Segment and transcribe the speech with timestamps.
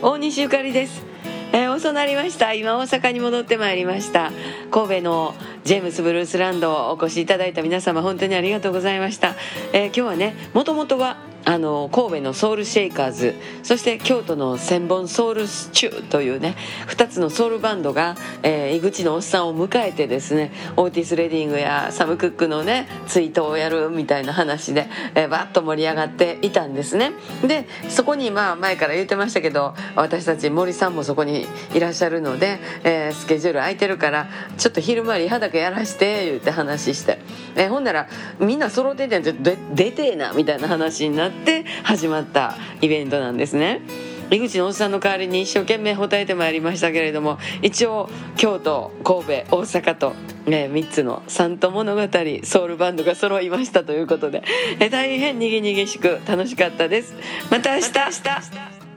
[0.00, 1.04] 大西ゆかりです。
[1.52, 2.52] えー、遅なりました。
[2.54, 4.30] 今大阪に戻ってまいりました。
[4.70, 5.34] 神戸の
[5.64, 9.34] ジェームスブルースランドをお越しいただいた皆様本当にありがとうございました、
[9.72, 16.56] えー、今日はねもともとはあの神戸のソウルシェイカーズそして京都の千本ソウルスチューというね
[16.88, 27.12] 2つのソウルバンドが、えー、井口のおっさんを迎えてですねオーティス・レディングやサム・クックのねツイートをやるみたいな話で、えー、バッと盛り上がっていたんですね。
[27.42, 37.20] でそこにまあ前から言ってましたけど私たち森さんもそこにいらっしゃるので、えー、スケジュール空いてるからちょっと昼間リハだけやらして言って話して、
[37.56, 38.06] えー、ほんなら
[38.38, 43.80] みんな揃ってて出てえなみたいな話になってって始まったイベントなんですね。
[44.30, 50.12] 井口のおっさんの代わりに一生懸命答えてまいりましたけれども一応京都神戸大阪と、
[50.46, 52.02] ね、3つの三都物語
[52.44, 54.42] ソウルバンドが揃いましたということで
[54.90, 57.14] 大変にぎにぎしく楽しかったです。
[57.50, 58.87] また明日。